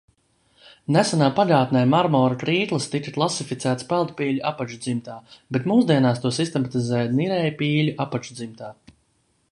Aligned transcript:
Nesenā 0.93 1.25
pagātnē 1.39 1.83
marmora 1.91 2.39
krīklis 2.43 2.87
tika 2.95 3.13
klasificēts 3.19 3.87
peldpīļu 3.93 4.43
apakšdzimtā, 4.53 5.19
bet 5.57 5.71
mūsdienās 5.73 6.25
to 6.25 6.35
sistematizē 6.41 7.07
nirējpīļu 7.21 7.97
apakšdzimtā. 8.09 8.77